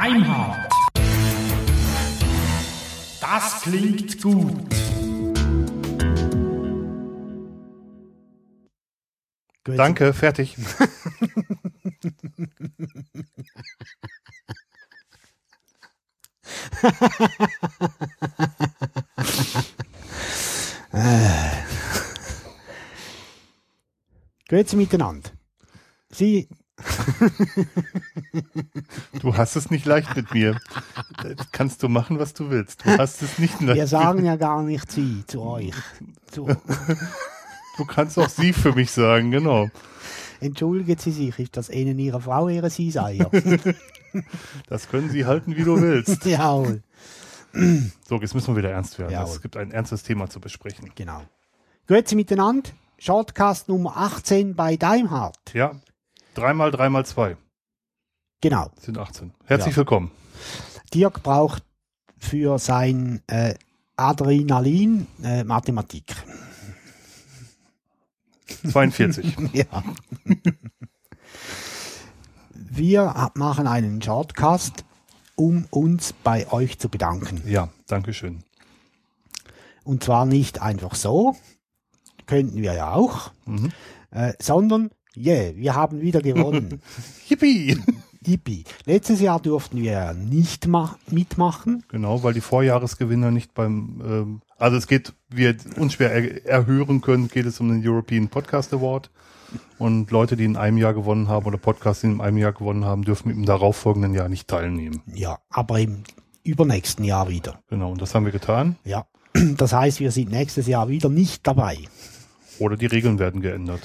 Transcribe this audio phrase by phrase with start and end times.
[0.00, 0.72] Deimhardt.
[3.20, 4.54] Das klingt gut.
[9.64, 9.76] Gut.
[9.76, 10.56] Danke, fertig.
[24.48, 25.30] Grüezi miteinander.
[26.10, 26.48] Sie,
[29.20, 30.58] Du hast es nicht leicht mit mir.
[31.24, 32.84] Jetzt kannst du machen, was du willst.
[32.84, 33.76] Du hast es nicht leicht.
[33.76, 35.72] wir sagen ja gar nicht Sie zu euch.
[36.30, 36.46] Zu,
[37.76, 39.68] Du kannst auch sie für mich sagen, genau.
[40.40, 43.18] entschuldigen Sie sich, ist das Ihnen Ihre Frau Ihre Sie sei?
[44.68, 46.24] Das können sie halten, wie du willst.
[46.24, 46.82] Jawohl,
[48.08, 49.12] So, jetzt müssen wir wieder ernst werden.
[49.12, 49.34] Jawohl.
[49.34, 50.90] Es gibt ein ernstes Thema zu besprechen.
[50.94, 51.22] genau.
[51.86, 52.70] Grüezi miteinander.
[52.98, 55.36] Shortcast Nummer 18 bei Daimhardt.
[55.52, 55.72] Ja,
[56.38, 57.36] dreimal, dreimal zwei
[58.40, 58.70] Genau.
[58.80, 59.32] sind 18.
[59.46, 59.78] Herzlich Ja.
[59.78, 60.10] willkommen.
[60.94, 61.64] Dirk braucht
[62.16, 63.54] für sein äh,
[63.96, 66.14] Adrenalin äh, Mathematik.
[68.70, 69.36] 42.
[69.52, 69.82] Ja.
[72.54, 74.84] Wir machen einen Shortcast,
[75.36, 77.42] um uns bei euch zu bedanken.
[77.46, 78.42] ja, danke schön.
[79.84, 81.36] Und zwar nicht einfach so,
[82.26, 83.72] könnten wir ja auch, Mhm.
[84.10, 86.80] äh, sondern, yeah, wir haben wieder gewonnen.
[87.28, 87.76] Yippie!
[88.26, 88.64] Yippie.
[88.84, 91.84] Letztes Jahr durften wir nicht ma mitmachen.
[91.88, 97.00] Genau, weil die Vorjahresgewinner nicht beim, ähm, also es geht, wie ihr unschwer er erhören
[97.00, 99.10] könnt, geht es um den European Podcast Award.
[99.78, 102.84] Und Leute, die in einem Jahr gewonnen haben oder Podcasts, die in einem Jahr gewonnen
[102.84, 105.02] haben, dürfen im darauffolgenden Jahr nicht teilnehmen.
[105.14, 106.02] Ja, aber im
[106.42, 107.60] übernächsten Jahr wieder.
[107.68, 108.76] Genau, und das haben wir getan.
[108.84, 109.06] Ja.
[109.56, 111.78] Das heißt, wir sind nächstes Jahr wieder nicht dabei.
[112.58, 113.82] Oder die Regeln werden geändert.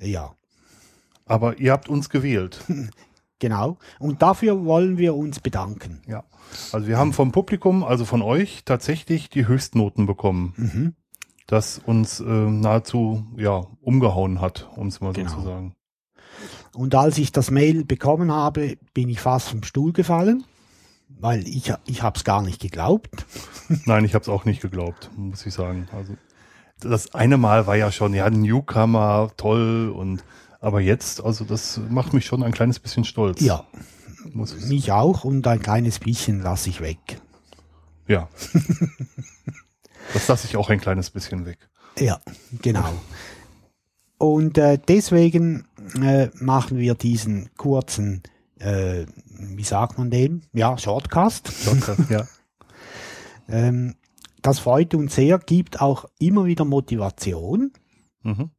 [0.00, 0.34] Ja.
[1.26, 2.64] Aber ihr habt uns gewählt.
[3.38, 3.76] Genau.
[3.98, 6.00] Und dafür wollen wir uns bedanken.
[6.06, 6.24] Ja.
[6.72, 10.54] Also wir haben vom Publikum, also von euch, tatsächlich die Höchstnoten bekommen.
[10.56, 10.94] Mhm.
[11.46, 15.28] Das uns äh, nahezu ja umgehauen hat, um es mal Genau.
[15.28, 15.74] so zu sagen.
[16.72, 20.44] Und als ich das Mail bekommen habe, bin ich fast vom Stuhl gefallen,
[21.10, 23.26] weil ich, ich habe es gar nicht geglaubt.
[23.84, 25.88] Nein, ich habe es auch nicht geglaubt, muss ich sagen.
[25.92, 26.14] Also
[26.80, 30.24] das eine Mal war ja schon, ja, Newcomer, toll und
[30.60, 33.40] aber jetzt, also das macht mich schon ein kleines bisschen stolz.
[33.40, 33.64] Ja,
[34.32, 37.20] Muss ich, mich auch und ein kleines bisschen lasse ich weg.
[38.06, 38.28] ja.
[40.12, 41.58] das lasse ich auch ein kleines bisschen weg.
[41.98, 42.20] Ja,
[42.62, 42.88] genau.
[44.18, 45.66] Und äh, deswegen
[46.00, 48.22] äh, machen wir diesen kurzen,
[48.58, 50.46] äh, wie sagt man den?
[50.52, 51.50] Ja, Shortcast.
[52.10, 52.26] ja.
[53.48, 53.94] Ähm,
[54.42, 57.72] das freut uns sehr, gibt auch immer wieder Motivation.
[58.24, 58.50] Mhm.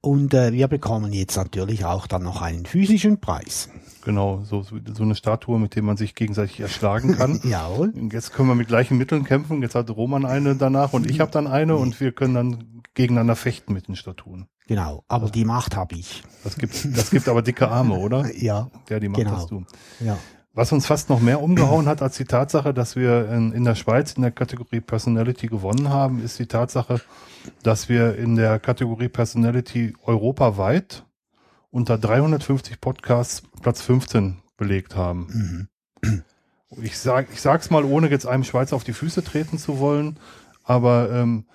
[0.00, 3.68] Und äh, wir bekommen jetzt natürlich auch dann noch einen physischen Preis.
[4.04, 7.40] Genau, so, so eine Statue, mit der man sich gegenseitig erschlagen kann.
[7.44, 7.92] Jawohl.
[8.12, 9.62] Jetzt können wir mit gleichen Mitteln kämpfen.
[9.62, 13.34] Jetzt hat Roman eine danach und ich habe dann eine und wir können dann gegeneinander
[13.34, 14.46] fechten mit den Statuen.
[14.66, 16.22] Genau, aber die Macht habe ich.
[16.42, 18.30] Das gibt, das gibt aber dicke Arme, oder?
[18.36, 19.36] Ja, Ja, die Macht Genau.
[19.36, 19.64] hast du.
[20.00, 20.18] ja.
[20.54, 23.74] Was uns fast noch mehr umgehauen hat als die Tatsache, dass wir in, in der
[23.74, 27.00] Schweiz in der Kategorie Personality gewonnen haben, ist die Tatsache,
[27.64, 31.04] dass wir in der Kategorie Personality europaweit
[31.70, 35.68] unter 350 Podcasts Platz 15 belegt haben.
[36.00, 36.22] Mhm.
[36.82, 40.18] Ich sag, ich sag's mal, ohne jetzt einem Schweizer auf die Füße treten zu wollen,
[40.62, 41.46] aber ähm,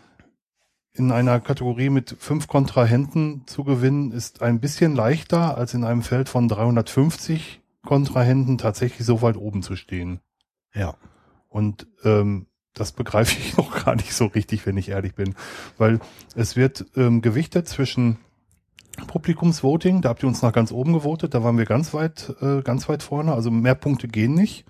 [0.92, 6.02] in einer Kategorie mit fünf Kontrahenten zu gewinnen, ist ein bisschen leichter, als in einem
[6.02, 10.20] Feld von 350 Kontrahenten tatsächlich so weit oben zu stehen.
[10.74, 10.96] Ja.
[11.48, 15.36] Und ähm, das begreife ich noch gar nicht so richtig, wenn ich ehrlich bin.
[15.78, 16.00] Weil
[16.36, 18.18] es wird ähm, gewichtet zwischen
[19.08, 22.62] Publikumsvoting, da habt ihr uns nach ganz oben gewotet, da waren wir ganz weit, äh,
[22.62, 24.66] ganz weit vorne, also mehr Punkte gehen nicht.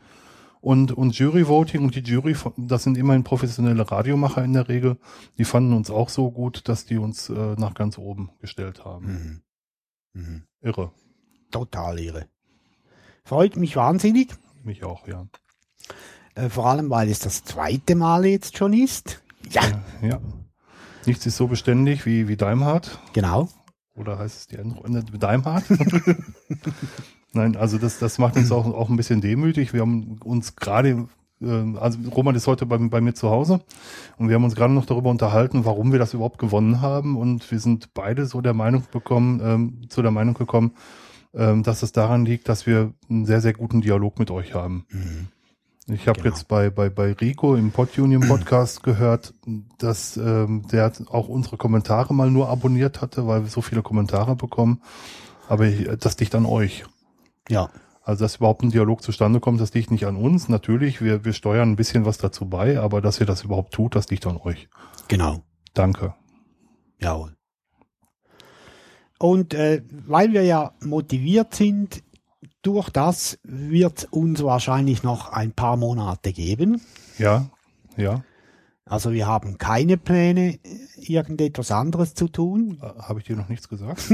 [0.62, 4.98] Und, und Jury-Voting und die Jury, das sind immerhin professionelle Radiomacher in der Regel,
[5.38, 9.42] die fanden uns auch so gut, dass die uns äh, nach ganz oben gestellt haben.
[10.14, 10.22] Mhm.
[10.22, 10.44] Mhm.
[10.62, 10.92] Irre.
[11.50, 12.28] Total irre.
[13.30, 14.30] Freut mich wahnsinnig,
[14.64, 15.28] Mich auch, ja.
[16.34, 19.22] äh, vor allem weil es das zweite Mal jetzt schon ist.
[19.52, 19.62] Ja,
[20.02, 20.20] Ja.
[21.06, 22.98] Nichts ist so beständig wie, wie Daimhardt.
[23.14, 23.48] genau.
[23.96, 25.66] Oder heißt es die Endrunde Daimhardt?
[27.34, 29.74] Nein, also das, das macht uns auch, auch ein bisschen demütig.
[29.74, 31.08] Wir haben uns gerade,
[31.40, 33.60] äh, also Roman ist heute bei, bei mir zu Hause
[34.18, 37.16] und wir haben uns gerade noch darüber unterhalten, warum wir das überhaupt gewonnen haben.
[37.16, 40.72] Und wir sind beide so der Meinung bekommen, ähm, zu der Meinung gekommen,
[41.34, 44.86] ähm, dass es daran liegt, dass wir einen sehr, sehr guten Dialog mit euch haben.
[44.90, 45.28] Mhm.
[45.92, 46.36] Ich habe Genau.
[46.36, 49.34] jetzt bei, bei, bei Rico im Podunion Podcast gehört,
[49.80, 54.36] dass ähm, der auch unsere Kommentare mal nur abonniert hatte, weil wir so viele Kommentare
[54.36, 54.82] bekommen.
[55.48, 56.86] Aber ich, das liegt an euch.
[57.50, 57.70] Ja,
[58.04, 60.48] Also dass überhaupt ein Dialog zustande kommt, das liegt nicht an uns.
[60.48, 63.96] Natürlich, wir, wir steuern ein bisschen was dazu bei, aber dass ihr das überhaupt tut,
[63.96, 64.70] das liegt an euch.
[65.08, 65.42] Genau.
[65.74, 66.14] Danke.
[67.00, 67.36] Jawohl.
[69.20, 72.02] Und äh, weil wir ja motiviert sind,
[72.62, 76.82] durch das wird uns wahrscheinlich noch ein paar Monate geben.
[77.18, 77.50] Ja,
[77.98, 78.24] ja.
[78.86, 80.58] Also wir haben keine Pläne,
[80.96, 82.80] irgendetwas anderes zu tun.
[82.82, 84.02] Äh, Habe ich dir noch nichts gesagt?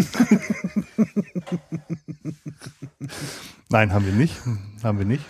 [3.70, 4.36] Nein, haben wir nicht.
[4.84, 5.24] Haben wir nicht.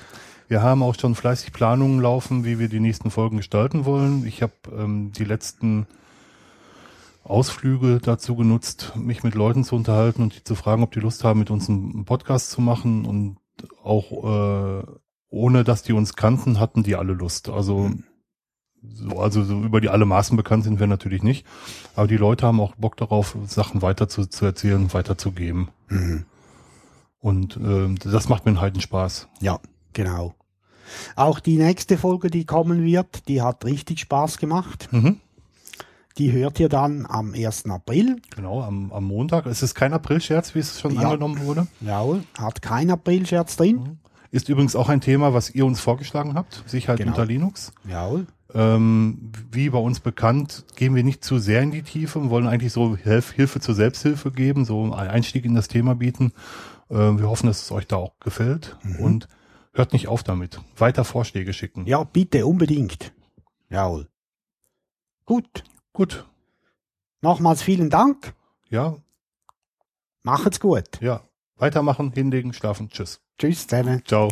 [0.48, 4.26] Wir haben auch schon fleißig Planungen laufen, wie wir die nächsten Folgen gestalten wollen.
[4.26, 5.86] Ich habe ähm, die letzten
[7.26, 11.24] Ausflüge dazu genutzt, mich mit Leuten zu unterhalten und die zu fragen, ob die Lust
[11.24, 13.06] haben, mit uns einen Podcast zu machen.
[13.06, 13.38] Und
[13.84, 14.84] auch äh,
[15.30, 17.50] ohne dass die uns kannten, hatten die alle Lust.
[17.50, 17.92] Also
[18.84, 21.48] so, also so über die alle Maßen bekannt sind wir natürlich nicht.
[21.96, 25.70] Aber die Leute haben auch Bock darauf, Sachen weiter zu, zu erzählen, weiterzugeben.
[25.90, 26.26] Mhm.
[27.18, 29.30] Und äh, das macht mir einen heiden Spaß.
[29.42, 29.60] Ja,
[29.94, 30.36] genau.
[31.16, 34.90] Auch die nächste Folge, die kommen wird, die hat richtig Spaß gemacht.
[34.92, 35.22] Mhm.
[36.18, 37.66] Die hört ihr dann am 1.
[37.70, 38.22] April.
[38.36, 39.46] Genau, am, am Montag.
[39.48, 41.02] Es ist kein Aprilscherz, wie es schon Ja.
[41.02, 41.68] angenommen wurde.
[41.82, 44.00] Jawohl, hat kein Aprilscherz drin.
[44.32, 46.64] Ist übrigens auch ein Thema, was ihr uns vorgeschlagen habt.
[46.68, 47.12] Sicherheit Genau.
[47.12, 47.74] unter Linux.
[47.90, 48.28] Jawohl.
[48.54, 52.48] Ähm, wie bei uns bekannt, gehen wir nicht zu sehr in die Tiefe und wollen
[52.48, 56.32] eigentlich so Hilf Hilfe zur Selbsthilfe geben, so einen Einstieg in das Thema bieten.
[56.90, 59.28] Ähm, wir hoffen, dass es euch da auch gefällt und
[59.74, 60.62] hört nicht auf damit.
[60.78, 61.86] Weiter Vorschläge schicken.
[61.86, 63.12] Ja, bitte, unbedingt.
[63.70, 64.08] Jawohl.
[65.26, 65.64] Gut.
[65.96, 66.26] Gut.
[67.22, 68.34] Nochmals vielen Dank.
[68.70, 68.98] Ja,
[70.24, 71.00] Macht's gut.
[71.02, 71.22] ja.
[71.58, 72.90] Weitermachen, hinlegen, schlafen.
[72.90, 73.22] Tschüss.
[73.38, 74.04] Tschüss zusammen.
[74.06, 74.30] Ciao.